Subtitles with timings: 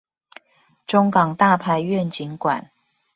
[0.87, 2.71] 中港大排願景館